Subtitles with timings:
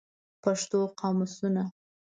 [0.43, 1.63] پښتو قاموسونه